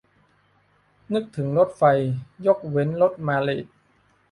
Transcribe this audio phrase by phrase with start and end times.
[1.13, 1.83] นึกถึงรถไฟ
[2.45, 3.65] ยกเว้นว่ารถมาเลต